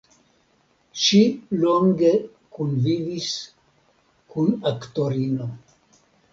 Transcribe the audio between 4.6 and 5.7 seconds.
aktorino.